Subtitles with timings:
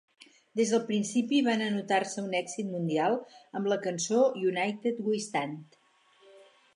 [0.59, 3.17] Des del principi, van anotar-se un èxit mundial
[3.59, 5.81] amb la cançó "United We Stand".